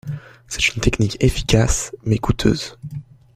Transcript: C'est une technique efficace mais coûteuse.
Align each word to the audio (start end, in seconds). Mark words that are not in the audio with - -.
C'est 0.47 0.73
une 0.75 0.81
technique 0.81 1.17
efficace 1.23 1.95
mais 2.05 2.17
coûteuse. 2.17 2.75